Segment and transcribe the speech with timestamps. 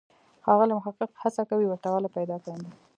[0.43, 2.71] ښاغلی محق هڅه کوي ورته والی پیدا کاندي.